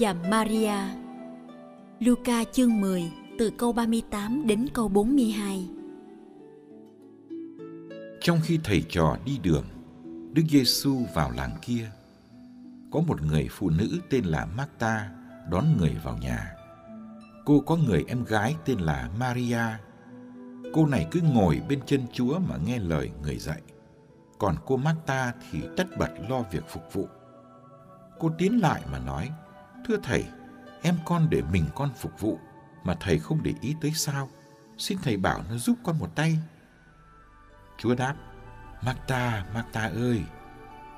và 0.00 0.12
Maria 0.12 0.74
Luca 2.00 2.44
chương 2.52 2.80
10 2.80 3.12
từ 3.38 3.50
câu 3.58 3.72
38 3.72 4.46
đến 4.46 4.66
câu 4.74 4.88
42 4.88 5.68
Trong 8.20 8.38
khi 8.42 8.58
thầy 8.64 8.84
trò 8.88 9.16
đi 9.24 9.38
đường, 9.42 9.64
Đức 10.32 10.42
Giêsu 10.50 10.98
vào 11.14 11.30
làng 11.30 11.56
kia. 11.62 11.90
Có 12.90 13.00
một 13.00 13.22
người 13.22 13.48
phụ 13.50 13.70
nữ 13.70 14.00
tên 14.10 14.24
là 14.24 14.46
Marta 14.46 15.10
đón 15.50 15.64
người 15.78 15.96
vào 16.04 16.18
nhà. 16.18 16.54
Cô 17.44 17.60
có 17.60 17.76
người 17.76 18.04
em 18.08 18.24
gái 18.24 18.56
tên 18.64 18.78
là 18.78 19.10
Maria. 19.18 19.64
Cô 20.72 20.86
này 20.86 21.06
cứ 21.10 21.20
ngồi 21.34 21.60
bên 21.68 21.80
chân 21.86 22.00
Chúa 22.12 22.38
mà 22.38 22.56
nghe 22.56 22.78
lời 22.78 23.10
người 23.22 23.36
dạy. 23.36 23.60
Còn 24.38 24.56
cô 24.66 24.76
Marta 24.76 25.32
thì 25.50 25.60
tất 25.76 25.86
bật 25.98 26.10
lo 26.28 26.42
việc 26.52 26.64
phục 26.68 26.92
vụ. 26.92 27.08
Cô 28.18 28.30
tiến 28.38 28.60
lại 28.60 28.82
mà 28.92 28.98
nói, 28.98 29.30
Thưa 29.90 29.98
Thầy, 30.02 30.24
em 30.82 30.96
con 31.04 31.26
để 31.30 31.42
mình 31.52 31.64
con 31.74 31.90
phục 31.98 32.20
vụ, 32.20 32.38
mà 32.84 32.94
Thầy 33.00 33.18
không 33.18 33.42
để 33.42 33.54
ý 33.60 33.74
tới 33.80 33.92
sao? 33.94 34.30
Xin 34.78 34.98
Thầy 35.02 35.16
bảo 35.16 35.44
nó 35.50 35.56
giúp 35.56 35.78
con 35.84 35.98
một 35.98 36.14
tay. 36.14 36.38
Chúa 37.78 37.94
đáp, 37.94 38.14
Marta, 38.82 39.44
Marta 39.54 39.80
ơi, 39.80 40.22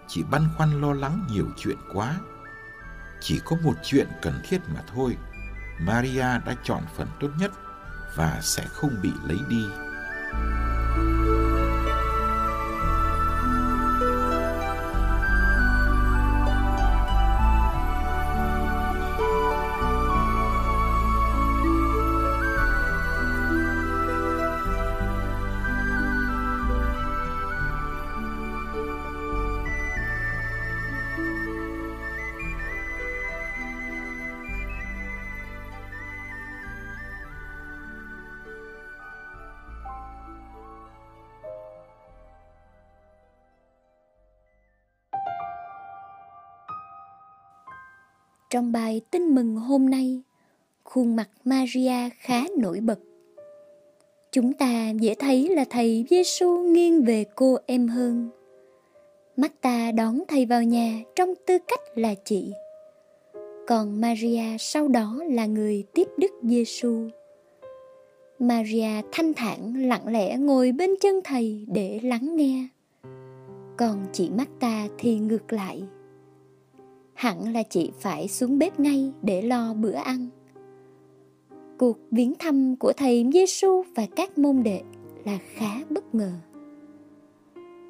chị 0.08 0.22
băn 0.30 0.48
khoăn 0.56 0.80
lo 0.80 0.92
lắng 0.92 1.26
nhiều 1.30 1.46
chuyện 1.56 1.76
quá. 1.94 2.20
Chỉ 3.20 3.40
có 3.44 3.56
một 3.64 3.74
chuyện 3.82 4.08
cần 4.22 4.40
thiết 4.44 4.60
mà 4.74 4.82
thôi. 4.94 5.16
Maria 5.80 6.20
đã 6.20 6.56
chọn 6.64 6.82
phần 6.96 7.08
tốt 7.20 7.30
nhất 7.38 7.52
và 8.16 8.38
sẽ 8.42 8.66
không 8.66 8.90
bị 9.02 9.12
lấy 9.24 9.38
đi. 9.48 9.64
Trong 48.52 48.72
bài 48.72 49.00
tin 49.10 49.34
mừng 49.34 49.56
hôm 49.56 49.90
nay, 49.90 50.22
khuôn 50.84 51.16
mặt 51.16 51.28
Maria 51.44 52.08
khá 52.18 52.44
nổi 52.58 52.80
bật. 52.80 52.98
Chúng 54.32 54.52
ta 54.52 54.90
dễ 54.90 55.14
thấy 55.14 55.48
là 55.48 55.64
thầy 55.70 56.04
Giêsu 56.10 56.58
nghiêng 56.58 57.04
về 57.04 57.24
cô 57.34 57.56
em 57.66 57.88
hơn. 57.88 58.28
Mắt 59.36 59.52
ta 59.60 59.92
đón 59.92 60.22
thầy 60.28 60.46
vào 60.46 60.62
nhà 60.62 61.00
trong 61.16 61.34
tư 61.46 61.58
cách 61.68 61.80
là 61.94 62.14
chị. 62.24 62.52
Còn 63.66 64.00
Maria 64.00 64.58
sau 64.58 64.88
đó 64.88 65.20
là 65.30 65.46
người 65.46 65.84
tiếp 65.94 66.08
Đức 66.16 66.32
Giêsu. 66.42 67.08
Maria 68.38 69.02
thanh 69.12 69.34
thản 69.34 69.88
lặng 69.88 70.08
lẽ 70.08 70.36
ngồi 70.36 70.72
bên 70.72 70.90
chân 71.00 71.20
thầy 71.24 71.66
để 71.68 72.00
lắng 72.02 72.36
nghe. 72.36 72.68
Còn 73.76 74.06
chị 74.12 74.30
mắt 74.30 74.48
ta 74.60 74.88
thì 74.98 75.18
ngược 75.18 75.52
lại 75.52 75.82
hẳn 77.22 77.52
là 77.52 77.62
chị 77.62 77.90
phải 78.00 78.28
xuống 78.28 78.58
bếp 78.58 78.80
ngay 78.80 79.12
để 79.22 79.42
lo 79.42 79.74
bữa 79.74 79.92
ăn. 79.92 80.28
Cuộc 81.78 81.98
viếng 82.10 82.34
thăm 82.38 82.76
của 82.76 82.92
thầy 82.92 83.26
Giêsu 83.32 83.82
và 83.94 84.06
các 84.16 84.38
môn 84.38 84.62
đệ 84.62 84.82
là 85.24 85.38
khá 85.54 85.80
bất 85.90 86.14
ngờ. 86.14 86.32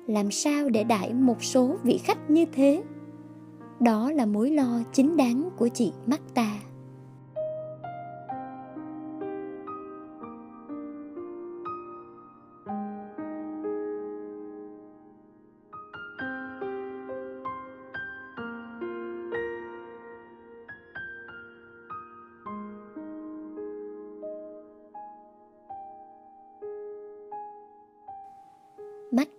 Làm 0.06 0.30
sao 0.30 0.68
để 0.68 0.84
đãi 0.84 1.14
một 1.14 1.44
số 1.44 1.76
vị 1.82 1.98
khách 1.98 2.30
như 2.30 2.44
thế? 2.52 2.82
Đó 3.80 4.12
là 4.12 4.26
mối 4.26 4.50
lo 4.50 4.82
chính 4.92 5.16
đáng 5.16 5.50
của 5.56 5.68
chị 5.68 5.92
Marta. 6.06 6.58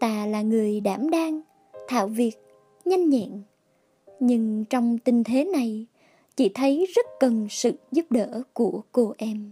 Ta 0.03 0.25
là 0.25 0.41
người 0.41 0.81
đảm 0.81 1.09
đang, 1.09 1.41
thạo 1.87 2.07
việc, 2.07 2.31
nhanh 2.85 3.09
nhẹn. 3.09 3.41
Nhưng 4.19 4.65
trong 4.65 4.97
tình 4.97 5.23
thế 5.23 5.45
này, 5.45 5.85
chị 6.35 6.51
thấy 6.53 6.85
rất 6.95 7.05
cần 7.19 7.47
sự 7.49 7.73
giúp 7.91 8.11
đỡ 8.11 8.43
của 8.53 8.81
cô 8.91 9.13
em. 9.17 9.51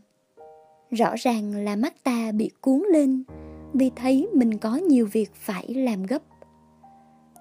Rõ 0.90 1.16
ràng 1.18 1.56
là 1.56 1.76
mắt 1.76 1.94
ta 2.04 2.32
bị 2.32 2.50
cuốn 2.62 2.84
lên 2.92 3.24
vì 3.74 3.92
thấy 3.96 4.28
mình 4.34 4.58
có 4.58 4.76
nhiều 4.76 5.08
việc 5.12 5.32
phải 5.34 5.74
làm 5.74 6.04
gấp. 6.04 6.22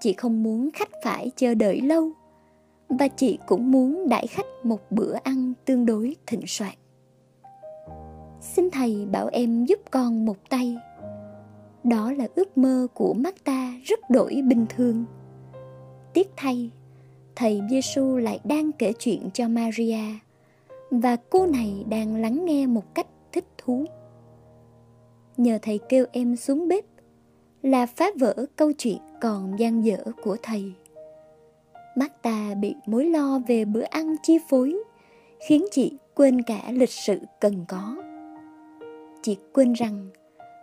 Chị 0.00 0.12
không 0.12 0.42
muốn 0.42 0.70
khách 0.70 0.90
phải 1.04 1.30
chờ 1.36 1.54
đợi 1.54 1.80
lâu 1.80 2.10
và 2.88 3.08
chị 3.08 3.38
cũng 3.46 3.70
muốn 3.70 4.08
đãi 4.08 4.26
khách 4.26 4.46
một 4.62 4.80
bữa 4.90 5.14
ăn 5.22 5.52
tương 5.64 5.86
đối 5.86 6.16
thịnh 6.26 6.46
soạn. 6.46 6.74
Xin 8.40 8.70
thầy 8.70 9.06
bảo 9.12 9.28
em 9.32 9.64
giúp 9.64 9.78
con 9.90 10.26
một 10.26 10.36
tay 10.48 10.76
đó 11.84 12.12
là 12.12 12.26
ước 12.34 12.58
mơ 12.58 12.86
của 12.94 13.14
Marta 13.14 13.72
rất 13.84 14.10
đổi 14.10 14.42
bình 14.44 14.66
thường. 14.68 15.04
Tiếc 16.14 16.30
thay, 16.36 16.70
thầy 17.36 17.60
Giêsu 17.70 18.16
lại 18.16 18.40
đang 18.44 18.72
kể 18.72 18.92
chuyện 18.98 19.30
cho 19.34 19.48
Maria 19.48 20.18
và 20.90 21.16
cô 21.30 21.46
này 21.46 21.84
đang 21.88 22.16
lắng 22.16 22.44
nghe 22.44 22.66
một 22.66 22.94
cách 22.94 23.06
thích 23.32 23.46
thú. 23.58 23.84
Nhờ 25.36 25.58
thầy 25.62 25.78
kêu 25.88 26.06
em 26.12 26.36
xuống 26.36 26.68
bếp 26.68 26.84
là 27.62 27.86
phá 27.86 28.10
vỡ 28.18 28.46
câu 28.56 28.72
chuyện 28.72 28.98
còn 29.20 29.58
gian 29.58 29.84
dở 29.84 29.98
của 30.22 30.36
thầy. 30.42 30.72
Marta 31.96 32.54
bị 32.54 32.74
mối 32.86 33.04
lo 33.04 33.40
về 33.48 33.64
bữa 33.64 33.82
ăn 33.82 34.16
chi 34.22 34.38
phối 34.48 34.76
khiến 35.48 35.66
chị 35.70 35.98
quên 36.14 36.42
cả 36.42 36.62
lịch 36.72 36.90
sự 36.90 37.18
cần 37.40 37.64
có. 37.68 37.96
Chị 39.22 39.36
quên 39.52 39.72
rằng 39.72 40.08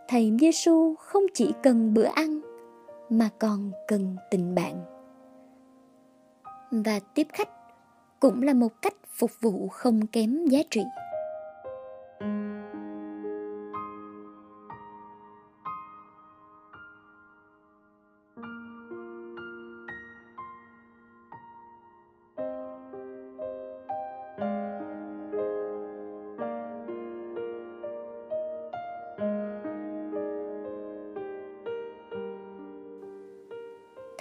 thầy 0.08 0.34
Giêsu 0.40 0.96
không 0.96 1.24
chỉ 1.34 1.54
cần 1.64 1.94
bữa 1.94 2.04
ăn, 2.06 2.42
mà 3.10 3.30
còn 3.40 3.72
cần 3.88 4.16
tình 4.32 4.56
bạn. 4.56 4.86
Và 6.72 7.00
tiếp 7.14 7.28
khách 7.34 7.50
cũng 8.20 8.42
là 8.42 8.54
một 8.54 8.82
cách 8.82 8.96
phục 9.08 9.32
vụ 9.42 9.68
không 9.68 10.08
kém 10.08 10.46
giá 10.46 10.60
trị. 10.70 10.82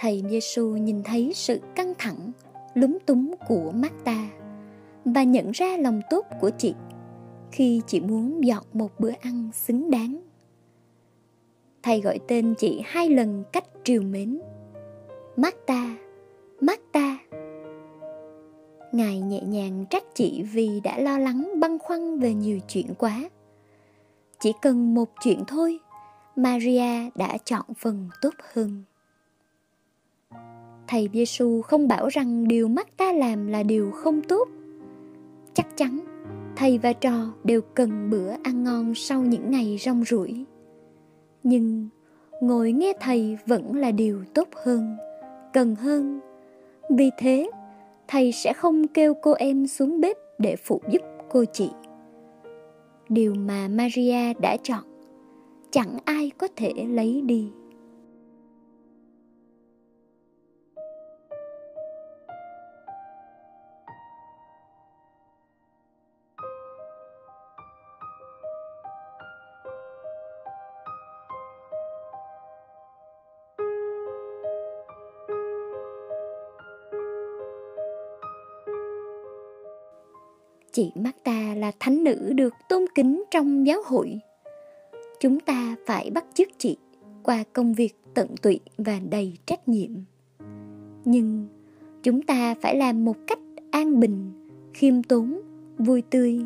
Thầy 0.07 0.23
Giêsu 0.29 0.67
nhìn 0.77 1.03
thấy 1.03 1.31
sự 1.35 1.59
căng 1.75 1.93
thẳng, 1.97 2.31
lúng 2.73 2.97
túng 3.05 3.35
của 3.47 3.71
Marta 3.75 4.29
và 5.05 5.23
nhận 5.23 5.51
ra 5.51 5.77
lòng 5.77 6.01
tốt 6.09 6.25
của 6.41 6.49
chị 6.57 6.73
khi 7.51 7.81
chị 7.87 7.99
muốn 7.99 8.45
dọn 8.45 8.63
một 8.73 8.99
bữa 8.99 9.11
ăn 9.21 9.49
xứng 9.53 9.91
đáng. 9.91 10.21
Thầy 11.83 12.01
gọi 12.01 12.19
tên 12.27 12.53
chị 12.57 12.81
hai 12.85 13.09
lần 13.09 13.43
cách 13.53 13.63
triều 13.83 14.01
mến. 14.01 14.39
Marta, 15.35 15.97
Marta. 16.61 17.17
Ngài 18.91 19.19
nhẹ 19.19 19.41
nhàng 19.41 19.85
trách 19.89 20.03
chị 20.13 20.43
vì 20.43 20.79
đã 20.83 20.99
lo 20.99 21.17
lắng 21.19 21.51
băn 21.59 21.79
khoăn 21.79 22.19
về 22.19 22.33
nhiều 22.33 22.59
chuyện 22.67 22.93
quá. 22.97 23.29
Chỉ 24.39 24.53
cần 24.61 24.93
một 24.93 25.09
chuyện 25.23 25.43
thôi, 25.47 25.79
Maria 26.35 27.09
đã 27.15 27.37
chọn 27.45 27.65
phần 27.77 28.09
tốt 28.21 28.33
hơn. 28.53 28.83
Thầy 30.87 31.09
Giêsu 31.13 31.61
không 31.61 31.87
bảo 31.87 32.07
rằng 32.07 32.47
điều 32.47 32.67
mắt 32.67 32.97
ta 32.97 33.11
làm 33.11 33.47
là 33.47 33.63
điều 33.63 33.91
không 33.91 34.21
tốt. 34.21 34.47
Chắc 35.53 35.67
chắn 35.77 35.99
thầy 36.55 36.77
và 36.77 36.93
trò 36.93 37.33
đều 37.43 37.61
cần 37.61 38.09
bữa 38.09 38.29
ăn 38.43 38.63
ngon 38.63 38.95
sau 38.95 39.21
những 39.21 39.51
ngày 39.51 39.77
rong 39.81 40.03
ruổi. 40.03 40.45
Nhưng 41.43 41.89
ngồi 42.41 42.71
nghe 42.71 42.93
thầy 42.99 43.37
vẫn 43.45 43.75
là 43.75 43.91
điều 43.91 44.23
tốt 44.33 44.47
hơn, 44.65 44.97
cần 45.53 45.75
hơn. 45.75 46.19
Vì 46.89 47.09
thế, 47.17 47.49
thầy 48.07 48.31
sẽ 48.31 48.53
không 48.53 48.87
kêu 48.87 49.13
cô 49.13 49.33
em 49.33 49.67
xuống 49.67 50.01
bếp 50.01 50.17
để 50.39 50.55
phụ 50.55 50.81
giúp 50.89 51.01
cô 51.29 51.45
chị. 51.53 51.69
Điều 53.09 53.33
mà 53.33 53.67
Maria 53.67 54.33
đã 54.41 54.57
chọn 54.63 54.83
chẳng 55.71 55.97
ai 56.05 56.31
có 56.37 56.47
thể 56.55 56.73
lấy 56.89 57.21
đi. 57.21 57.51
Chị 80.77 80.91
Marta 80.95 81.55
là 81.55 81.71
thánh 81.79 82.03
nữ 82.03 82.33
được 82.35 82.53
tôn 82.69 82.85
kính 82.95 83.23
trong 83.31 83.67
giáo 83.67 83.81
hội. 83.85 84.19
Chúng 85.19 85.39
ta 85.39 85.75
phải 85.85 86.09
bắt 86.09 86.25
chước 86.33 86.47
chị 86.57 86.77
qua 87.23 87.43
công 87.53 87.73
việc 87.73 87.95
tận 88.13 88.35
tụy 88.41 88.59
và 88.77 88.99
đầy 89.09 89.37
trách 89.45 89.67
nhiệm. 89.67 89.89
Nhưng 91.05 91.47
chúng 92.03 92.21
ta 92.21 92.55
phải 92.61 92.77
làm 92.77 93.05
một 93.05 93.15
cách 93.27 93.39
an 93.71 93.99
bình, 93.99 94.31
khiêm 94.73 95.03
tốn, 95.03 95.41
vui 95.77 96.01
tươi, 96.01 96.41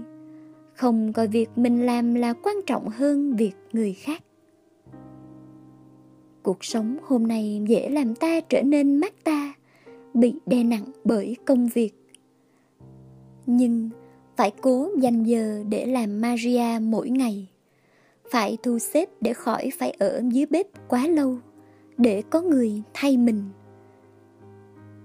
không 0.74 1.14
coi 1.14 1.28
việc 1.28 1.50
mình 1.56 1.86
làm 1.86 2.16
là 2.16 2.34
quan 2.34 2.56
trọng 2.66 2.90
hơn 2.90 3.36
việc 3.36 3.54
người 3.74 3.94
khác. 3.94 4.24
Cuộc 6.44 6.64
sống 6.66 6.98
hôm 7.04 7.28
nay 7.28 7.62
dễ 7.68 7.90
làm 7.90 8.16
ta 8.16 8.40
trở 8.42 8.62
nên 8.62 8.96
mát 8.96 9.14
ta, 9.24 9.54
bị 10.14 10.34
đè 10.46 10.64
nặng 10.64 10.86
bởi 11.04 11.36
công 11.46 11.68
việc. 11.68 11.92
Nhưng 13.46 13.90
phải 14.42 14.52
cố 14.62 14.90
dành 14.98 15.24
giờ 15.24 15.64
để 15.70 15.86
làm 15.86 16.22
Maria 16.22 16.80
mỗi 16.82 17.10
ngày. 17.10 17.48
Phải 18.32 18.58
thu 18.64 18.80
xếp 18.80 19.10
để 19.22 19.34
khỏi 19.34 19.72
phải 19.80 19.92
ở 20.00 20.22
dưới 20.30 20.46
bếp 20.46 20.68
quá 20.88 21.08
lâu, 21.08 21.38
để 21.98 22.24
có 22.30 22.42
người 22.42 22.82
thay 22.94 23.18
mình. 23.18 23.44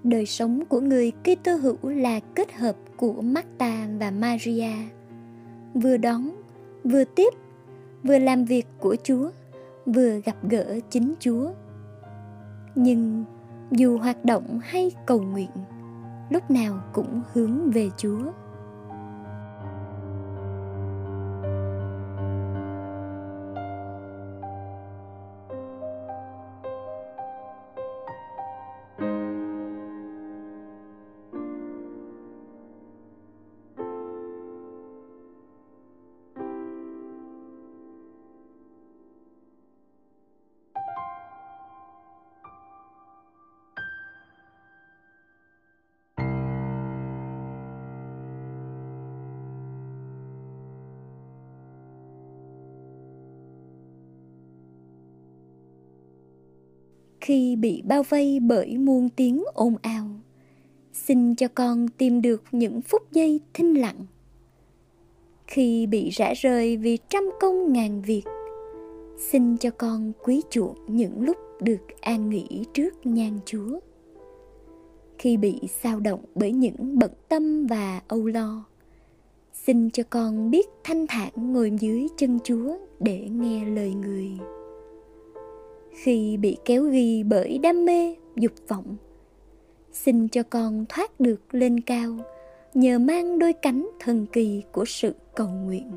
Đời 0.05 0.27
sống 0.27 0.65
của 0.69 0.81
người 0.81 1.13
Kitô 1.25 1.57
hữu 1.57 1.77
là 1.83 2.21
kết 2.21 2.53
hợp 2.53 2.77
của 2.97 3.23
Marta 3.23 3.89
và 4.01 4.11
Maria. 4.11 4.73
Vừa 5.75 5.97
đón, 5.97 6.31
vừa 6.85 7.05
tiếp, 7.05 7.35
vừa 8.03 8.19
làm 8.19 8.45
việc 8.45 8.67
của 8.81 8.97
Chúa, 9.03 9.31
vừa 9.87 10.21
gặp 10.25 10.37
gỡ 10.51 10.79
chính 10.91 11.15
Chúa. 11.21 11.51
Nhưng 12.75 13.25
dù 13.71 13.99
hoạt 13.99 14.25
động 14.25 14.61
hay 14.63 14.93
cầu 15.07 15.21
nguyện, 15.21 15.51
lúc 16.31 16.51
nào 16.51 16.81
cũng 16.93 17.23
hướng 17.33 17.71
về 17.71 17.91
Chúa. 17.97 18.21
Khi 57.21 57.57
bị 57.57 57.83
bao 57.87 58.03
vây 58.03 58.41
bởi 58.41 58.79
muôn 58.79 59.09
tiếng 59.09 59.45
ồn 59.55 59.77
ào. 59.83 60.07
Xin 60.93 61.35
cho 61.35 61.49
con 61.55 61.89
tìm 61.89 62.23
được 62.23 62.43
những 62.53 62.81
phút 62.83 63.13
giây 63.13 63.41
thinh 63.55 63.81
lặng. 63.81 64.07
Khi 65.47 65.87
bị 65.87 66.11
rã 66.11 66.33
rời 66.37 66.77
vì 66.77 66.99
trăm 67.09 67.31
công 67.41 67.73
ngàn 67.73 68.03
việc, 68.03 68.23
xin 69.19 69.57
cho 69.57 69.71
con 69.71 70.13
quý 70.25 70.43
chuộng 70.51 70.77
những 70.89 71.21
lúc 71.21 71.37
được 71.61 72.01
an 72.01 72.31
nghỉ 72.31 72.65
trước 72.75 73.07
nhan 73.07 73.39
chúa. 73.47 73.81
Khi 75.19 75.37
bị 75.37 75.61
sao 75.83 76.01
động 76.01 76.25
bởi 76.35 76.53
những 76.53 76.99
bận 76.99 77.11
tâm 77.29 77.67
và 77.67 78.01
âu 78.09 78.27
lo, 78.27 78.65
xin 79.53 79.91
cho 79.91 80.03
con 80.11 80.51
biết 80.51 80.67
thanh 80.85 81.07
thản 81.07 81.33
ngồi 81.37 81.73
dưới 81.81 82.07
chân 82.17 82.39
chúa 82.45 82.77
để 83.01 83.29
nghe 83.31 83.65
lời 83.65 83.95
người 83.95 84.31
khi 85.97 86.37
bị 86.37 86.57
kéo 86.65 86.85
ghi 86.85 87.23
bởi 87.23 87.59
đam 87.59 87.85
mê, 87.85 88.15
dục 88.37 88.53
vọng. 88.69 88.97
Xin 89.93 90.29
cho 90.29 90.43
con 90.43 90.85
thoát 90.89 91.21
được 91.21 91.41
lên 91.51 91.81
cao, 91.81 92.17
nhờ 92.75 92.99
mang 92.99 93.39
đôi 93.39 93.53
cánh 93.53 93.89
thần 94.01 94.27
kỳ 94.33 94.63
của 94.73 94.85
sự 94.85 95.15
cầu 95.35 95.49
nguyện. 95.49 95.91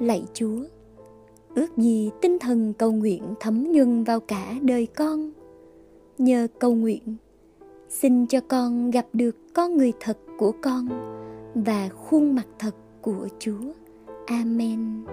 Lạy 0.00 0.24
chúa 0.34 0.79
ước 1.54 1.76
gì 1.76 2.10
tinh 2.22 2.38
thần 2.38 2.72
cầu 2.72 2.92
nguyện 2.92 3.34
thấm 3.40 3.72
nhuần 3.72 4.04
vào 4.04 4.20
cả 4.20 4.54
đời 4.62 4.86
con. 4.86 5.30
Nhờ 6.18 6.46
cầu 6.58 6.74
nguyện, 6.74 7.16
xin 7.88 8.26
cho 8.26 8.40
con 8.40 8.90
gặp 8.90 9.06
được 9.12 9.36
con 9.54 9.76
người 9.76 9.92
thật 10.00 10.18
của 10.38 10.52
con 10.62 10.88
và 11.54 11.88
khuôn 11.88 12.34
mặt 12.34 12.46
thật 12.58 12.74
của 13.02 13.28
chúa. 13.38 13.72
Amen. 14.26 15.04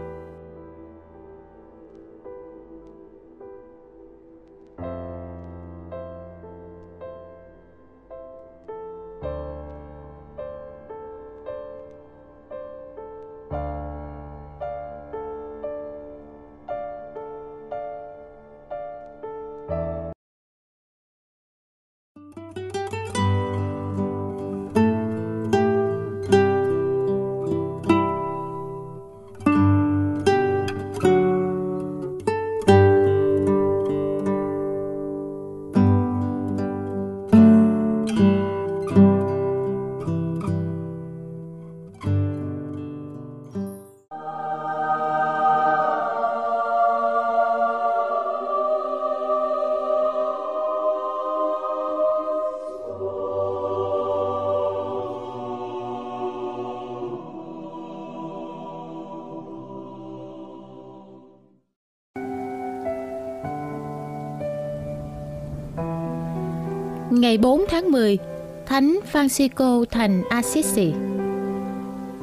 Ngày 67.18 67.38
4 67.38 67.62
tháng 67.70 67.92
10, 67.92 68.18
Thánh 68.66 69.00
Francisco 69.12 69.86
thành 69.86 70.24
Assisi. 70.30 70.94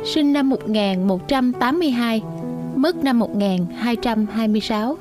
Sinh 0.04 0.32
năm 0.32 0.50
1182, 0.50 2.22
mất 2.76 2.96
năm 3.04 3.18
1226. 3.18 4.96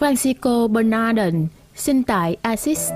Francisco 0.00 0.68
Bernardin 0.68 1.46
sinh 1.76 2.02
tại 2.02 2.36
Assis, 2.42 2.90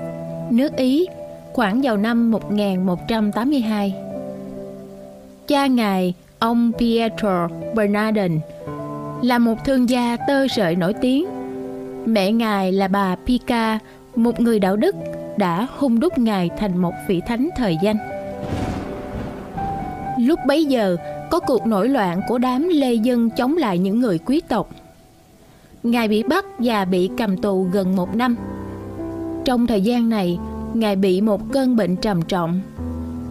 nước 0.51 0.75
Ý, 0.75 1.05
khoảng 1.53 1.81
vào 1.81 1.97
năm 1.97 2.31
1182. 2.31 3.93
Cha 5.47 5.67
ngài, 5.67 6.13
ông 6.39 6.71
Pietro 6.79 7.47
Bernardin, 7.75 8.39
là 9.21 9.37
một 9.37 9.55
thương 9.65 9.89
gia 9.89 10.17
tơ 10.27 10.47
sợi 10.47 10.75
nổi 10.75 10.93
tiếng. 11.01 11.25
Mẹ 12.05 12.31
ngài 12.31 12.71
là 12.71 12.87
bà 12.87 13.15
Pica, 13.25 13.79
một 14.15 14.39
người 14.39 14.59
đạo 14.59 14.75
đức 14.75 14.95
đã 15.37 15.67
hung 15.77 15.99
đúc 15.99 16.17
ngài 16.17 16.49
thành 16.57 16.77
một 16.77 16.93
vị 17.07 17.21
thánh 17.27 17.49
thời 17.55 17.77
danh 17.83 17.97
Lúc 20.19 20.39
bấy 20.47 20.65
giờ 20.65 20.97
có 21.31 21.39
cuộc 21.39 21.67
nổi 21.67 21.89
loạn 21.89 22.21
của 22.27 22.37
đám 22.37 22.69
lê 22.69 22.93
dân 22.93 23.29
chống 23.29 23.57
lại 23.57 23.77
những 23.77 23.99
người 23.99 24.17
quý 24.17 24.41
tộc. 24.47 24.69
Ngài 25.83 26.07
bị 26.07 26.23
bắt 26.23 26.45
và 26.59 26.85
bị 26.85 27.09
cầm 27.17 27.37
tù 27.37 27.63
gần 27.63 27.95
một 27.95 28.15
năm. 28.15 28.35
Trong 29.45 29.67
thời 29.67 29.81
gian 29.81 30.09
này, 30.09 30.37
Ngài 30.73 30.95
bị 30.95 31.21
một 31.21 31.41
cơn 31.53 31.75
bệnh 31.75 31.95
trầm 31.95 32.21
trọng. 32.21 32.61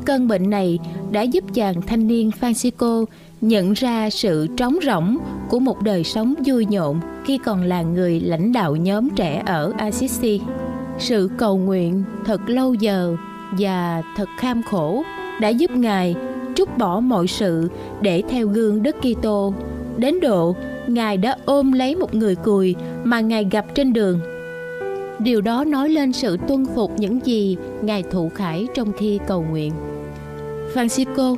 Cơn 0.04 0.28
bệnh 0.28 0.50
này 0.50 0.78
đã 1.10 1.22
giúp 1.22 1.44
chàng 1.54 1.82
thanh 1.82 2.06
niên 2.06 2.30
Francisco 2.40 3.04
nhận 3.40 3.72
ra 3.72 4.10
sự 4.10 4.46
trống 4.56 4.76
rỗng 4.82 5.18
của 5.48 5.58
một 5.58 5.82
đời 5.82 6.04
sống 6.04 6.34
vui 6.46 6.66
nhộn 6.66 7.00
khi 7.24 7.38
còn 7.38 7.62
là 7.62 7.82
người 7.82 8.20
lãnh 8.20 8.52
đạo 8.52 8.76
nhóm 8.76 9.08
trẻ 9.10 9.42
ở 9.46 9.72
Assisi. 9.78 10.40
Sự 10.98 11.30
cầu 11.36 11.56
nguyện 11.56 12.04
thật 12.24 12.40
lâu 12.46 12.74
giờ 12.74 13.16
và 13.58 14.02
thật 14.16 14.28
kham 14.38 14.62
khổ 14.62 15.02
đã 15.40 15.48
giúp 15.48 15.70
Ngài 15.70 16.16
trút 16.54 16.78
bỏ 16.78 17.00
mọi 17.00 17.26
sự 17.26 17.68
để 18.00 18.22
theo 18.28 18.46
gương 18.46 18.82
Đức 18.82 18.96
Kitô. 19.00 19.54
Đến 19.96 20.20
độ 20.20 20.56
Ngài 20.86 21.16
đã 21.16 21.36
ôm 21.44 21.72
lấy 21.72 21.96
một 21.96 22.14
người 22.14 22.34
cùi 22.34 22.74
mà 23.04 23.20
Ngài 23.20 23.46
gặp 23.50 23.66
trên 23.74 23.92
đường. 23.92 24.20
Điều 25.18 25.40
đó 25.40 25.64
nói 25.64 25.88
lên 25.88 26.12
sự 26.12 26.36
tuân 26.48 26.66
phục 26.74 26.98
những 26.98 27.26
gì 27.26 27.56
Ngài 27.82 28.02
thụ 28.02 28.30
khải 28.34 28.66
trong 28.74 28.92
khi 28.92 29.18
cầu 29.26 29.44
nguyện. 29.50 29.72
Francisco, 30.74 31.36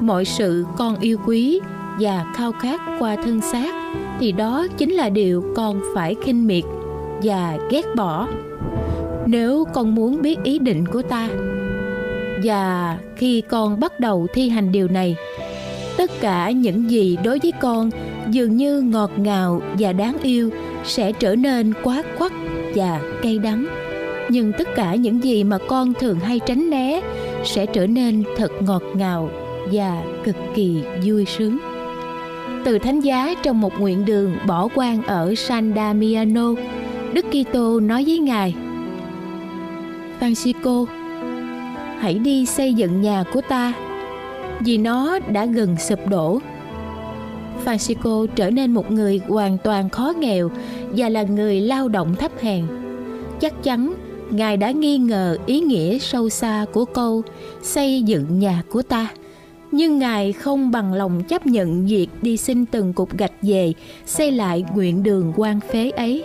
mọi 0.00 0.24
sự 0.24 0.64
con 0.76 1.00
yêu 1.00 1.18
quý 1.26 1.60
và 2.00 2.32
khao 2.36 2.52
khát 2.52 2.80
qua 2.98 3.16
thân 3.24 3.40
xác 3.40 3.94
thì 4.20 4.32
đó 4.32 4.66
chính 4.76 4.92
là 4.92 5.08
điều 5.08 5.44
con 5.56 5.80
phải 5.94 6.16
khinh 6.24 6.46
miệt 6.46 6.64
và 7.22 7.58
ghét 7.70 7.84
bỏ 7.96 8.28
nếu 9.26 9.64
con 9.72 9.94
muốn 9.94 10.22
biết 10.22 10.36
ý 10.44 10.58
định 10.58 10.86
của 10.86 11.02
ta 11.02 11.28
và 12.44 12.98
khi 13.16 13.40
con 13.40 13.80
bắt 13.80 14.00
đầu 14.00 14.26
thi 14.34 14.48
hành 14.48 14.72
điều 14.72 14.88
này 14.88 15.16
tất 15.96 16.10
cả 16.20 16.50
những 16.50 16.90
gì 16.90 17.18
đối 17.24 17.38
với 17.42 17.52
con 17.60 17.90
dường 18.30 18.56
như 18.56 18.80
ngọt 18.80 19.10
ngào 19.16 19.62
và 19.78 19.92
đáng 19.92 20.16
yêu 20.22 20.50
sẽ 20.84 21.12
trở 21.12 21.34
nên 21.34 21.72
quá 21.82 22.02
quắt 22.18 22.32
và 22.74 23.00
cay 23.22 23.38
đắng. 23.38 23.66
Nhưng 24.28 24.52
tất 24.58 24.68
cả 24.76 24.94
những 24.94 25.24
gì 25.24 25.44
mà 25.44 25.58
con 25.68 25.94
thường 25.94 26.18
hay 26.18 26.40
tránh 26.46 26.70
né 26.70 27.00
sẽ 27.44 27.66
trở 27.66 27.86
nên 27.86 28.24
thật 28.36 28.52
ngọt 28.60 28.82
ngào 28.94 29.30
và 29.72 30.02
cực 30.24 30.36
kỳ 30.54 30.82
vui 31.04 31.24
sướng. 31.24 31.58
Từ 32.64 32.78
thánh 32.78 33.00
giá 33.00 33.34
trong 33.42 33.60
một 33.60 33.80
nguyện 33.80 34.04
đường 34.04 34.36
bỏ 34.46 34.68
quan 34.74 35.02
ở 35.02 35.34
San 35.34 35.72
Damiano, 35.76 36.54
Đức 37.12 37.26
Kitô 37.30 37.80
nói 37.80 38.04
với 38.06 38.18
Ngài: 38.18 38.54
Francisco, 40.24 40.86
hãy 41.98 42.14
đi 42.14 42.46
xây 42.46 42.74
dựng 42.74 43.00
nhà 43.00 43.24
của 43.32 43.40
ta, 43.48 43.72
vì 44.60 44.78
nó 44.78 45.18
đã 45.18 45.46
gần 45.46 45.76
sụp 45.78 46.08
đổ. 46.08 46.38
Francisco 47.64 48.26
trở 48.26 48.50
nên 48.50 48.74
một 48.74 48.90
người 48.90 49.20
hoàn 49.28 49.58
toàn 49.58 49.88
khó 49.88 50.12
nghèo 50.18 50.50
và 50.96 51.08
là 51.08 51.22
người 51.22 51.60
lao 51.60 51.88
động 51.88 52.14
thấp 52.16 52.32
hèn. 52.40 52.64
Chắc 53.40 53.62
chắn 53.62 53.94
Ngài 54.30 54.56
đã 54.56 54.70
nghi 54.70 54.98
ngờ 54.98 55.36
ý 55.46 55.60
nghĩa 55.60 55.98
sâu 55.98 56.28
xa 56.28 56.66
của 56.72 56.84
câu 56.84 57.22
xây 57.62 58.02
dựng 58.02 58.38
nhà 58.38 58.62
của 58.70 58.82
ta 58.82 59.08
nhưng 59.72 59.98
ngài 59.98 60.32
không 60.32 60.70
bằng 60.70 60.92
lòng 60.92 61.22
chấp 61.28 61.46
nhận 61.46 61.86
việc 61.86 62.08
đi 62.22 62.36
xin 62.36 62.66
từng 62.66 62.92
cục 62.92 63.18
gạch 63.18 63.32
về 63.42 63.72
xây 64.06 64.30
lại 64.30 64.64
nguyện 64.74 65.02
đường 65.02 65.32
quan 65.36 65.60
phế 65.60 65.90
ấy 65.90 66.24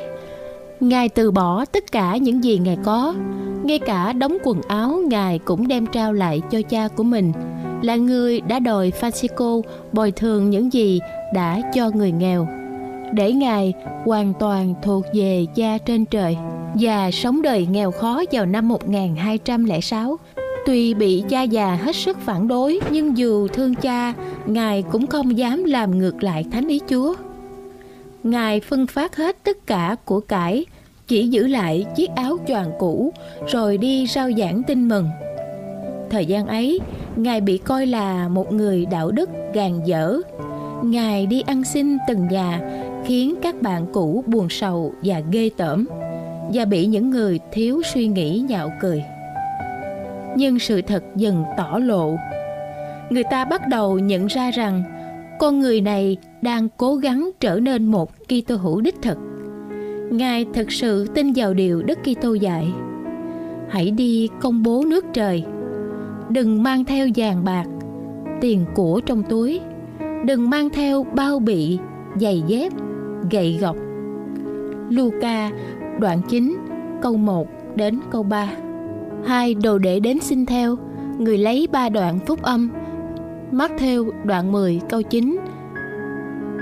ngài 0.80 1.10
từ 1.10 1.32
bỏ 1.32 1.66
tất 1.66 1.92
cả 1.92 2.18
những 2.18 2.44
gì 2.44 2.58
ngài 2.58 2.78
có. 2.84 3.16
Ngay 3.64 3.80
cả 3.80 4.14
đống 4.14 4.38
quần 4.44 4.62
áo 4.68 5.02
ngài 5.08 5.40
cũng 5.40 5.68
đem 5.68 5.86
trao 5.86 6.14
lại 6.14 6.42
cho 6.52 6.62
cha 6.62 6.88
của 6.88 7.04
mình. 7.04 7.32
Là 7.82 7.96
người 7.96 8.42
đã 8.42 8.60
đòi 8.60 8.92
Francisco 9.02 9.62
bồi 9.94 10.12
thường 10.12 10.50
những 10.50 10.74
gì 10.74 11.00
đã 11.34 11.62
cho 11.74 11.92
người 11.94 12.12
nghèo. 12.12 12.48
Để 13.14 13.32
ngài 13.32 13.74
hoàn 14.06 14.34
toàn 14.40 14.74
thuộc 14.84 15.06
về 15.14 15.46
cha 15.56 15.78
trên 15.78 16.06
trời 16.06 16.38
và 16.80 17.12
sống 17.12 17.42
đời 17.42 17.68
nghèo 17.72 17.92
khó 17.92 18.24
vào 18.32 18.46
năm 18.46 18.68
1206 18.68 20.18
Tuy 20.66 20.94
bị 20.94 21.24
cha 21.30 21.42
già 21.44 21.76
hết 21.76 21.96
sức 21.96 22.18
phản 22.26 22.48
đối, 22.48 22.80
nhưng 22.92 23.18
dù 23.18 23.48
thương 23.48 23.76
cha, 23.76 24.14
Ngài 24.46 24.84
cũng 24.92 25.08
không 25.08 25.38
dám 25.38 25.64
làm 25.64 26.00
ngược 26.00 26.24
lại 26.24 26.46
thánh 26.52 26.68
ý 26.68 26.80
Chúa. 26.90 27.14
Ngài 28.24 28.60
phân 28.60 28.88
phát 28.88 29.16
hết 29.16 29.44
tất 29.44 29.68
cả 29.68 29.96
của 30.06 30.20
cải, 30.20 30.66
chỉ 31.08 31.28
giữ 31.28 31.48
lại 31.48 31.86
chiếc 31.96 32.10
áo 32.16 32.38
choàng 32.48 32.72
cũ, 32.80 33.14
rồi 33.48 33.78
đi 33.78 34.08
rao 34.08 34.32
giảng 34.38 34.64
tin 34.64 34.88
mừng. 34.88 35.10
Thời 36.10 36.26
gian 36.26 36.48
ấy, 36.48 36.80
Ngài 37.16 37.42
bị 37.42 37.58
coi 37.58 37.86
là 37.86 38.28
một 38.28 38.54
người 38.54 38.86
đạo 38.86 39.12
đức 39.12 39.30
gàn 39.54 39.84
dở. 39.86 40.18
Ngài 40.84 41.26
đi 41.26 41.42
ăn 41.42 41.64
xin 41.64 41.98
từng 42.08 42.28
nhà, 42.28 42.62
khiến 43.06 43.36
các 43.42 43.62
bạn 43.62 43.86
cũ 43.94 44.24
buồn 44.28 44.50
sầu 44.50 44.94
và 45.04 45.22
ghê 45.32 45.50
tởm, 45.58 45.88
và 46.54 46.66
bị 46.66 46.86
những 46.86 47.10
người 47.10 47.40
thiếu 47.52 47.82
suy 47.94 48.08
nghĩ 48.08 48.46
nhạo 48.50 48.72
cười 48.82 49.04
nhưng 50.36 50.60
sự 50.60 50.82
thật 50.82 51.04
dần 51.16 51.44
tỏ 51.58 51.80
lộ 51.84 52.16
người 53.10 53.24
ta 53.32 53.46
bắt 53.46 53.68
đầu 53.68 54.00
nhận 54.00 54.28
ra 54.28 54.52
rằng 54.52 54.84
con 55.40 55.60
người 55.60 55.82
này 55.82 56.18
đang 56.42 56.68
cố 56.78 56.96
gắng 56.96 57.30
trở 57.40 57.60
nên 57.60 57.86
một 57.86 58.12
Kitô 58.28 58.56
hữu 58.56 58.82
đích 58.82 59.02
thực. 59.02 59.18
Ngài 60.12 60.46
thực 60.54 60.72
sự 60.72 61.08
tin 61.08 61.34
vào 61.36 61.54
điều 61.54 61.82
Đức 61.82 62.00
Kitô 62.04 62.34
dạy. 62.34 62.74
Hãy 63.70 63.92
đi 63.92 64.30
công 64.42 64.64
bố 64.64 64.84
nước 64.88 65.06
trời. 65.14 65.44
Đừng 66.30 66.64
mang 66.64 66.86
theo 66.86 67.08
vàng 67.16 67.44
bạc, 67.44 67.66
tiền 68.42 68.66
của 68.76 69.02
trong 69.06 69.24
túi. 69.24 69.62
Đừng 70.26 70.50
mang 70.50 70.70
theo 70.70 71.04
bao 71.04 71.40
bị, 71.40 71.80
giày 72.20 72.44
dép, 72.48 72.74
gậy 73.32 73.58
gọc. 73.62 73.76
Luca 74.90 75.52
đoạn 76.00 76.22
9 76.30 76.58
câu 77.02 77.18
1 77.18 77.48
đến 77.76 78.00
câu 78.12 78.24
3 78.24 78.52
hai 79.26 79.54
đồ 79.54 79.78
đệ 79.78 80.00
đến 80.00 80.20
xin 80.20 80.46
theo 80.46 80.76
người 81.18 81.38
lấy 81.38 81.68
ba 81.72 81.90
đoạn 81.90 82.20
phúc 82.26 82.42
âm 82.42 82.70
mắc 83.52 83.72
theo 83.78 84.06
đoạn 84.24 84.52
10 84.52 84.82
câu 84.90 85.02
9 85.02 85.38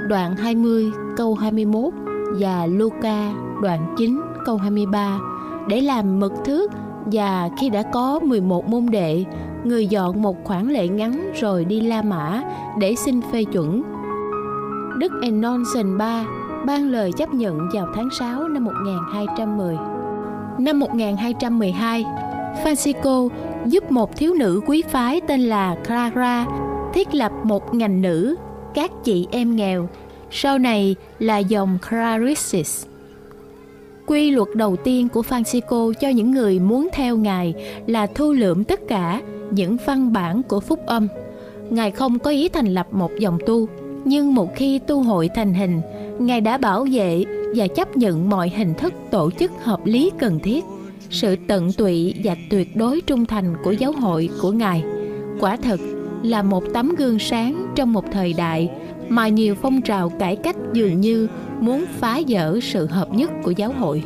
đoạn 0.07 0.35
20 0.35 0.91
câu 1.17 1.35
21 1.35 1.93
và 2.39 2.65
Luca 2.65 3.33
đoạn 3.61 3.95
9 3.97 4.21
câu 4.45 4.57
23 4.57 5.19
để 5.67 5.81
làm 5.81 6.19
mật 6.19 6.33
thước 6.45 6.71
và 7.05 7.49
khi 7.59 7.69
đã 7.69 7.83
có 7.93 8.19
11 8.19 8.67
môn 8.67 8.85
đệ, 8.91 9.25
người 9.63 9.87
dọn 9.87 10.21
một 10.21 10.43
khoản 10.43 10.67
lệ 10.67 10.87
ngắn 10.87 11.31
rồi 11.41 11.65
đi 11.65 11.81
La 11.81 12.01
Mã 12.01 12.43
để 12.79 12.95
xin 12.95 13.21
phê 13.31 13.43
chuẩn. 13.43 13.83
Đức 14.99 15.11
Enonson 15.21 15.97
ba 15.97 16.25
ban 16.65 16.89
lời 16.89 17.11
chấp 17.11 17.33
nhận 17.33 17.59
vào 17.73 17.87
tháng 17.95 18.09
6 18.19 18.47
năm 18.47 18.65
1210. 18.65 19.75
Năm 20.59 20.79
1212, 20.79 22.05
Francisco 22.63 23.29
giúp 23.65 23.91
một 23.91 24.15
thiếu 24.15 24.33
nữ 24.33 24.61
quý 24.65 24.83
phái 24.89 25.21
tên 25.27 25.41
là 25.41 25.75
Clara 25.87 26.45
thiết 26.93 27.15
lập 27.15 27.31
một 27.43 27.73
ngành 27.73 28.01
nữ 28.01 28.35
các 28.77 28.91
chị 29.03 29.27
em 29.31 29.55
nghèo, 29.55 29.89
sau 30.31 30.57
này 30.57 30.95
là 31.19 31.37
dòng 31.37 31.77
Clarissis. 31.89 32.85
Quy 34.05 34.31
luật 34.31 34.47
đầu 34.55 34.75
tiên 34.75 35.09
của 35.09 35.21
Francisco 35.21 35.93
cho 35.93 36.09
những 36.09 36.31
người 36.31 36.59
muốn 36.59 36.87
theo 36.93 37.17
Ngài 37.17 37.53
là 37.87 38.07
thu 38.07 38.33
lượm 38.33 38.63
tất 38.63 38.79
cả 38.87 39.21
những 39.51 39.77
văn 39.85 40.13
bản 40.13 40.43
của 40.43 40.59
phúc 40.59 40.79
âm. 40.85 41.07
Ngài 41.69 41.91
không 41.91 42.19
có 42.19 42.31
ý 42.31 42.49
thành 42.49 42.73
lập 42.73 42.87
một 42.91 43.11
dòng 43.19 43.37
tu, 43.45 43.67
nhưng 44.05 44.35
một 44.35 44.55
khi 44.55 44.79
tu 44.79 45.03
hội 45.03 45.29
thành 45.35 45.53
hình, 45.53 45.81
Ngài 46.19 46.41
đã 46.41 46.57
bảo 46.57 46.87
vệ 46.91 47.23
và 47.55 47.67
chấp 47.67 47.97
nhận 47.97 48.29
mọi 48.29 48.49
hình 48.49 48.73
thức 48.73 48.93
tổ 49.11 49.31
chức 49.31 49.51
hợp 49.63 49.85
lý 49.85 50.11
cần 50.19 50.39
thiết 50.39 50.63
sự 51.09 51.35
tận 51.47 51.73
tụy 51.73 52.13
và 52.23 52.35
tuyệt 52.49 52.75
đối 52.75 53.01
trung 53.01 53.25
thành 53.25 53.55
của 53.63 53.71
giáo 53.71 53.91
hội 53.91 54.29
của 54.41 54.51
ngài 54.51 54.83
quả 55.39 55.57
thật 55.57 55.79
là 56.27 56.43
một 56.43 56.63
tấm 56.73 56.95
gương 56.95 57.19
sáng 57.19 57.67
trong 57.75 57.93
một 57.93 58.11
thời 58.11 58.33
đại 58.33 58.69
mà 59.09 59.27
nhiều 59.27 59.55
phong 59.55 59.81
trào 59.81 60.09
cải 60.09 60.35
cách 60.35 60.55
dường 60.73 61.01
như 61.01 61.27
muốn 61.59 61.85
phá 61.99 62.21
vỡ 62.27 62.59
sự 62.61 62.85
hợp 62.85 63.13
nhất 63.13 63.31
của 63.43 63.51
giáo 63.51 63.73
hội. 63.79 64.03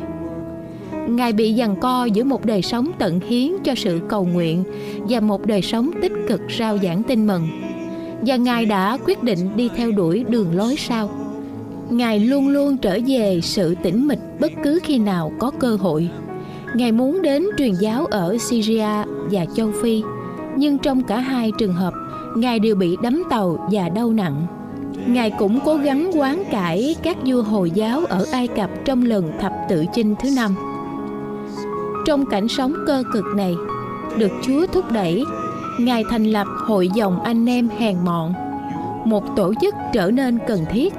Ngài 1.07 1.33
bị 1.33 1.55
giằng 1.55 1.75
co 1.75 2.05
giữa 2.05 2.23
một 2.23 2.45
đời 2.45 2.61
sống 2.61 2.91
tận 2.99 3.19
hiến 3.27 3.51
cho 3.63 3.75
sự 3.75 4.01
cầu 4.09 4.25
nguyện 4.25 4.63
và 5.09 5.19
một 5.19 5.45
đời 5.45 5.61
sống 5.61 5.91
tích 6.01 6.11
cực 6.27 6.41
rao 6.59 6.77
giảng 6.77 7.03
tin 7.03 7.27
mừng. 7.27 7.47
Và 8.21 8.35
ngài 8.35 8.65
đã 8.65 8.97
quyết 9.05 9.23
định 9.23 9.55
đi 9.55 9.69
theo 9.75 9.91
đuổi 9.91 10.25
đường 10.29 10.55
lối 10.55 10.75
sau. 10.77 11.09
Ngài 11.89 12.19
luôn 12.19 12.47
luôn 12.47 12.77
trở 12.77 12.99
về 13.07 13.39
sự 13.43 13.75
tĩnh 13.83 14.07
mịch 14.07 14.19
bất 14.39 14.51
cứ 14.63 14.79
khi 14.83 14.97
nào 14.97 15.31
có 15.39 15.51
cơ 15.51 15.75
hội. 15.75 16.09
Ngài 16.75 16.91
muốn 16.91 17.21
đến 17.21 17.45
truyền 17.57 17.73
giáo 17.73 18.05
ở 18.05 18.37
Syria 18.37 19.03
và 19.31 19.45
châu 19.55 19.71
Phi, 19.81 20.01
nhưng 20.57 20.77
trong 20.77 21.03
cả 21.03 21.19
hai 21.19 21.51
trường 21.57 21.73
hợp, 21.73 21.93
Ngài 22.35 22.59
đều 22.59 22.75
bị 22.75 22.97
đấm 23.03 23.23
tàu 23.29 23.69
và 23.71 23.89
đau 23.89 24.13
nặng. 24.13 24.47
Ngài 25.07 25.31
cũng 25.31 25.59
cố 25.65 25.75
gắng 25.75 26.11
quán 26.15 26.43
cải 26.51 26.95
các 27.03 27.17
vua 27.25 27.41
Hồi 27.41 27.71
giáo 27.71 28.01
ở 28.09 28.25
Ai 28.31 28.47
Cập 28.47 28.69
trong 28.85 29.05
lần 29.05 29.31
thập 29.39 29.53
tự 29.69 29.85
chinh 29.93 30.15
thứ 30.23 30.29
năm. 30.35 30.55
Trong 32.05 32.25
cảnh 32.25 32.47
sống 32.47 32.73
cơ 32.87 33.03
cực 33.13 33.25
này, 33.35 33.55
được 34.17 34.31
Chúa 34.41 34.65
thúc 34.67 34.91
đẩy, 34.91 35.23
Ngài 35.79 36.03
thành 36.09 36.23
lập 36.23 36.47
Hội 36.65 36.89
dòng 36.95 37.23
anh 37.23 37.49
em 37.49 37.69
hèn 37.77 37.97
mọn, 38.05 38.33
một 39.05 39.23
tổ 39.35 39.53
chức 39.61 39.75
trở 39.93 40.11
nên 40.11 40.39
cần 40.47 40.65
thiết. 40.71 40.93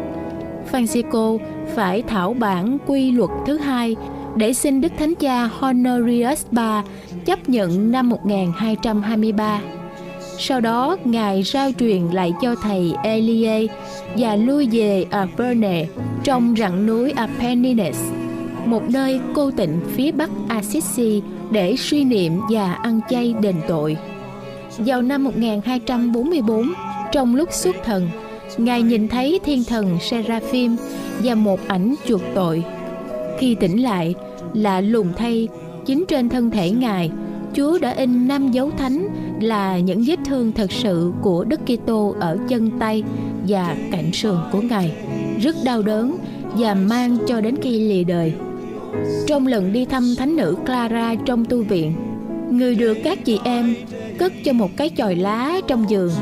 Francisco 0.72 1.38
phải 1.74 2.02
thảo 2.02 2.34
bản 2.34 2.78
quy 2.86 3.10
luật 3.10 3.30
thứ 3.46 3.58
hai 3.58 3.96
để 4.36 4.52
xin 4.52 4.80
Đức 4.80 4.92
Thánh 4.98 5.14
Cha 5.14 5.50
Honorius 5.58 6.46
III 6.52 6.82
chấp 7.24 7.48
nhận 7.48 7.92
năm 7.92 8.08
1223. 8.08 9.60
Sau 10.44 10.60
đó, 10.60 10.96
Ngài 11.04 11.42
giao 11.42 11.70
truyền 11.78 12.02
lại 12.12 12.32
cho 12.42 12.54
thầy 12.62 12.94
Elie 13.02 13.66
và 14.16 14.36
lui 14.36 14.68
về 14.72 15.04
Aperne 15.10 15.86
trong 16.24 16.54
rặng 16.58 16.86
núi 16.86 17.10
Apennines, 17.10 17.96
một 18.66 18.82
nơi 18.90 19.20
cô 19.34 19.50
tịnh 19.50 19.80
phía 19.94 20.12
bắc 20.12 20.30
Assisi 20.48 21.22
để 21.50 21.76
suy 21.76 22.04
niệm 22.04 22.32
và 22.50 22.72
ăn 22.72 23.00
chay 23.10 23.34
đền 23.40 23.54
tội. 23.68 23.96
Vào 24.78 25.02
năm 25.02 25.24
1244, 25.24 26.72
trong 27.12 27.34
lúc 27.34 27.48
xuất 27.52 27.76
thần, 27.84 28.08
Ngài 28.56 28.82
nhìn 28.82 29.08
thấy 29.08 29.40
thiên 29.44 29.64
thần 29.64 29.98
Seraphim 30.00 30.76
và 31.22 31.34
một 31.34 31.60
ảnh 31.68 31.94
chuộc 32.06 32.22
tội. 32.34 32.64
Khi 33.38 33.54
tỉnh 33.54 33.82
lại, 33.82 34.14
lạ 34.54 34.80
lùng 34.80 35.12
thay, 35.16 35.48
chính 35.86 36.04
trên 36.08 36.28
thân 36.28 36.50
thể 36.50 36.70
Ngài, 36.70 37.10
Chúa 37.54 37.78
đã 37.78 37.90
in 37.90 38.28
năm 38.28 38.50
dấu 38.50 38.70
thánh 38.70 39.08
là 39.42 39.78
những 39.78 40.04
vết 40.06 40.18
thương 40.24 40.52
thật 40.52 40.72
sự 40.72 41.12
của 41.22 41.44
Đức 41.44 41.60
Kitô 41.66 42.14
ở 42.20 42.38
chân 42.48 42.70
tay 42.78 43.02
và 43.48 43.76
cạnh 43.92 44.12
sườn 44.12 44.36
của 44.52 44.60
Ngài, 44.60 44.92
rất 45.42 45.56
đau 45.64 45.82
đớn 45.82 46.16
và 46.56 46.74
mang 46.74 47.18
cho 47.26 47.40
đến 47.40 47.56
khi 47.62 47.80
lìa 47.88 48.04
đời. 48.04 48.34
Trong 49.26 49.46
lần 49.46 49.72
đi 49.72 49.84
thăm 49.84 50.14
thánh 50.18 50.36
nữ 50.36 50.56
Clara 50.66 51.14
trong 51.14 51.44
tu 51.44 51.62
viện, 51.62 51.92
người 52.50 52.74
được 52.74 52.98
các 53.04 53.24
chị 53.24 53.40
em 53.44 53.74
cất 54.18 54.32
cho 54.44 54.52
một 54.52 54.70
cái 54.76 54.90
chòi 54.96 55.16
lá 55.16 55.60
trong 55.66 55.90
giường 55.90 56.12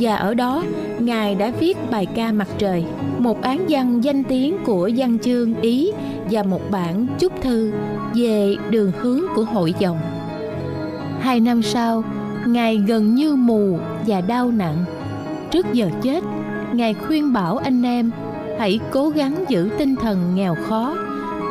và 0.00 0.16
ở 0.16 0.34
đó 0.34 0.64
ngài 0.98 1.34
đã 1.34 1.50
viết 1.60 1.76
bài 1.90 2.06
ca 2.06 2.32
mặt 2.32 2.48
trời 2.58 2.84
một 3.18 3.42
án 3.42 3.66
văn 3.68 4.00
danh 4.00 4.24
tiếng 4.24 4.56
của 4.64 4.90
văn 4.96 5.18
chương 5.18 5.60
ý 5.60 5.90
và 6.30 6.42
một 6.42 6.60
bản 6.70 7.06
chúc 7.18 7.32
thư 7.42 7.72
về 8.14 8.56
đường 8.70 8.92
hướng 8.98 9.22
của 9.34 9.44
hội 9.44 9.74
dòng 9.78 9.98
hai 11.20 11.40
năm 11.40 11.62
sau 11.62 12.04
ngài 12.46 12.76
gần 12.76 13.14
như 13.14 13.36
mù 13.36 13.78
và 14.06 14.20
đau 14.20 14.50
nặng 14.50 14.84
trước 15.50 15.66
giờ 15.72 15.90
chết 16.02 16.24
ngài 16.72 16.94
khuyên 16.94 17.32
bảo 17.32 17.56
anh 17.56 17.82
em 17.82 18.10
hãy 18.58 18.80
cố 18.90 19.08
gắng 19.08 19.44
giữ 19.48 19.70
tinh 19.78 19.96
thần 19.96 20.34
nghèo 20.34 20.54
khó 20.68 20.96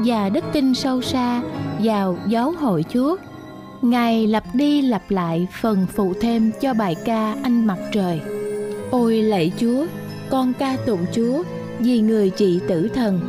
và 0.05 0.29
đức 0.29 0.43
tin 0.53 0.73
sâu 0.73 1.01
xa 1.01 1.41
vào 1.79 2.17
giáo 2.27 2.53
hội 2.59 2.85
chúa 2.89 3.17
Ngài 3.81 4.27
lặp 4.27 4.43
đi 4.53 4.81
lặp 4.81 5.11
lại 5.11 5.47
phần 5.61 5.85
phụ 5.95 6.13
thêm 6.21 6.51
cho 6.61 6.73
bài 6.73 6.95
ca 7.05 7.35
Anh 7.43 7.65
Mặt 7.65 7.77
Trời. 7.91 8.21
Ôi 8.91 9.21
lạy 9.21 9.51
Chúa, 9.59 9.85
con 10.29 10.53
ca 10.53 10.77
tụng 10.85 11.05
Chúa 11.11 11.43
vì 11.79 11.99
người 11.99 12.29
trị 12.29 12.59
tử 12.67 12.87
thần. 12.87 13.19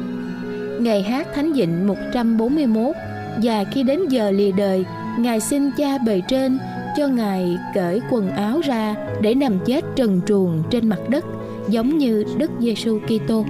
ngài 0.81 1.03
hát 1.03 1.27
Thánh 1.35 1.53
Dịnh 1.55 1.87
141 1.87 2.97
và 3.43 3.65
khi 3.65 3.83
đến 3.83 4.09
giờ 4.09 4.31
lìa 4.31 4.51
đời, 4.51 4.85
Ngài 5.19 5.41
xin 5.41 5.71
cha 5.77 5.99
bề 5.99 6.21
trên 6.29 6.59
cho 6.99 7.07
Ngài 7.07 7.59
cởi 7.75 8.01
quần 8.11 8.31
áo 8.31 8.61
ra 8.61 8.95
để 9.21 9.35
nằm 9.35 9.59
chết 9.65 9.85
trần 9.97 10.21
truồng 10.27 10.63
trên 10.71 10.89
mặt 10.89 11.09
đất 11.09 11.25
giống 11.69 11.99
như 11.99 12.25
Đức 12.37 12.51
Giêsu 12.61 12.99
Kitô. 12.99 13.45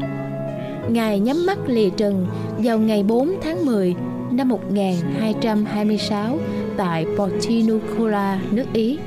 Ngài 0.88 1.20
nhắm 1.20 1.46
mắt 1.46 1.58
lìa 1.66 1.90
trần 1.90 2.26
vào 2.58 2.78
ngày 2.78 3.02
4 3.02 3.30
tháng 3.42 3.66
10 3.66 3.94
năm 4.30 4.48
1226 4.48 6.38
tại 6.76 7.06
Portinucola, 7.16 8.40
nước 8.50 8.64
Ý, 8.72 8.98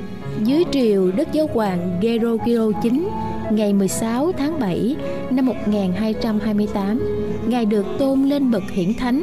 dưới 0.44 0.64
triều 0.72 1.10
Đức 1.16 1.28
Giáo 1.32 1.48
hoàng 1.54 1.98
Gerogio 2.00 2.70
IX 2.82 2.94
ngày 3.50 3.72
16 3.72 4.32
tháng 4.32 4.60
7 4.60 4.96
năm 5.30 5.46
1228, 5.46 7.00
Ngài 7.46 7.64
được 7.64 7.86
tôn 7.98 8.22
lên 8.22 8.50
bậc 8.50 8.70
hiển 8.70 8.94
thánh. 8.94 9.22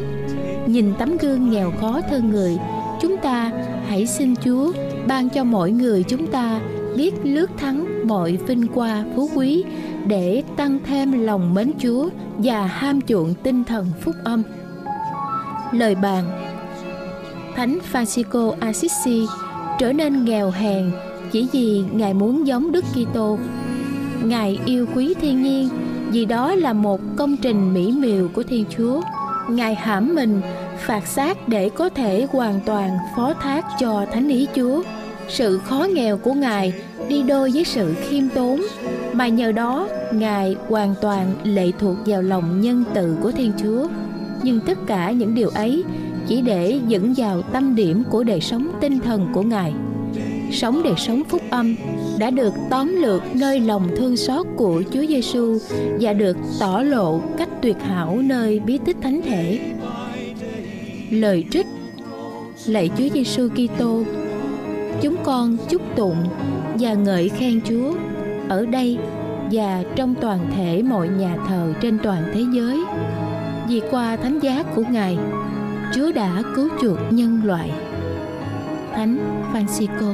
Nhìn 0.67 0.93
tấm 0.99 1.17
gương 1.17 1.49
nghèo 1.49 1.71
khó 1.82 2.01
thân 2.10 2.29
người, 2.29 2.58
chúng 3.01 3.17
ta 3.17 3.51
hãy 3.88 4.08
xin 4.08 4.36
Chúa 4.36 4.71
ban 5.08 5.30
cho 5.30 5.44
mỗi 5.44 5.72
người 5.72 6.04
chúng 6.04 6.28
ta 6.28 6.62
biết 6.98 7.14
lướt 7.24 7.50
thắng 7.58 8.08
mọi 8.08 8.38
vinh 8.48 8.68
qua 8.74 9.04
phú 9.16 9.30
quý 9.36 9.64
để 10.08 10.44
tăng 10.58 10.80
thêm 10.86 11.26
lòng 11.26 11.54
mến 11.54 11.72
Chúa 11.80 12.10
và 12.38 12.66
ham 12.66 13.02
chuộng 13.02 13.34
tinh 13.44 13.64
thần 13.64 13.88
phúc 14.02 14.16
âm. 14.24 14.44
Lời 15.72 15.96
bàn 15.96 16.24
Thánh 17.56 17.80
Francisco 17.92 18.54
Assisi 18.60 19.26
trở 19.80 19.94
nên 19.94 20.26
nghèo 20.26 20.52
hèn 20.52 20.92
chỉ 21.32 21.48
vì 21.52 21.84
Ngài 21.92 22.14
muốn 22.14 22.48
giống 22.48 22.72
Đức 22.72 22.86
Kitô. 22.94 23.38
Ngài 24.24 24.60
yêu 24.66 24.86
quý 24.96 25.14
thiên 25.22 25.44
nhiên 25.44 25.70
vì 26.12 26.26
đó 26.26 26.56
là 26.56 26.74
một 26.74 27.02
công 27.18 27.38
trình 27.38 27.74
mỹ 27.74 27.92
miều 27.92 28.28
của 28.34 28.44
Thiên 28.44 28.66
Chúa. 28.78 29.02
Ngài 29.50 29.76
hãm 29.76 30.16
mình 30.16 30.42
phạt 30.80 31.08
xác 31.08 31.48
để 31.48 31.70
có 31.70 31.89
thể 31.89 32.28
hoàn 32.32 32.60
toàn 32.65 32.98
phó 33.15 33.34
thác 33.34 33.65
cho 33.80 34.06
Thánh 34.13 34.30
ý 34.30 34.48
Chúa. 34.56 34.84
Sự 35.28 35.58
khó 35.58 35.88
nghèo 35.94 36.18
của 36.18 36.34
Ngài 36.34 36.74
đi 37.10 37.24
đôi 37.24 37.52
với 37.54 37.63
sự 37.63 37.94
khiêm 38.02 38.30
tốn, 38.30 38.62
mà 39.13 39.28
nhờ 39.28 39.52
đó 39.52 39.88
Ngài 40.13 40.56
hoàn 40.68 40.96
toàn 41.02 41.34
lệ 41.44 41.72
thuộc 41.80 41.98
vào 42.06 42.22
lòng 42.22 42.62
nhân 42.62 42.84
từ 42.94 43.18
của 43.22 43.32
Thiên 43.32 43.52
Chúa. 43.62 43.88
Nhưng 44.44 44.60
tất 44.60 44.78
cả 44.88 45.12
những 45.12 45.36
điều 45.36 45.50
ấy 45.50 45.84
chỉ 46.28 46.42
để 46.42 46.80
dẫn 46.88 47.13
vào 47.18 47.42
tâm 47.42 47.76
điểm 47.76 48.04
của 48.10 48.24
đời 48.24 48.42
sống 48.42 48.68
tinh 48.82 49.00
thần 49.00 49.28
của 49.34 49.42
Ngài. 49.42 49.74
Sống 50.52 50.84
đời 50.84 50.94
sống 50.98 51.24
phúc 51.30 51.42
âm 51.50 51.76
đã 52.20 52.30
được 52.30 52.54
tóm 52.70 52.96
lược 53.02 53.22
nơi 53.36 53.60
lòng 53.60 53.88
thương 53.98 54.18
xót 54.18 54.46
của 54.58 54.84
Chúa 54.94 55.06
Giêsu 55.06 55.58
và 56.00 56.13
được 56.13 56.38
tỏ 56.60 56.82
lộ 56.82 57.22
cách 57.38 57.50
tuyệt 57.62 57.78
hảo 57.82 58.20
nơi 58.22 58.60
bí 58.60 58.80
tích 58.86 58.98
thánh 59.02 59.22
thể. 59.22 59.60
Lời 61.12 61.45
trích 61.52 61.67
Lạy 62.65 62.89
Chúa 62.98 63.10
Giêsu 63.13 63.50
Kitô, 63.50 64.04
chúng 65.02 65.15
con 65.24 65.58
chúc 65.69 65.82
tụng 65.95 66.28
và 66.80 66.93
ngợi 66.93 67.30
khen 67.30 67.62
Chúa 67.62 67.93
ở 68.50 68.65
đây 68.65 68.98
và 69.52 69.84
trong 69.95 70.15
toàn 70.22 70.39
thể 70.56 70.84
mọi 70.84 71.10
nhà 71.10 71.38
thờ 71.48 71.74
trên 71.82 72.00
toàn 72.04 72.24
thế 72.34 72.41
giới. 72.54 72.80
Vì 73.67 73.82
qua 73.91 74.15
thánh 74.15 74.39
giá 74.39 74.63
của 74.76 74.84
Ngài, 74.91 75.17
Chúa 75.95 76.12
đã 76.12 76.43
cứu 76.56 76.69
chuộc 76.82 76.98
nhân 77.10 77.41
loại. 77.43 77.72
Thánh 78.95 79.17
Francisco 79.54 80.13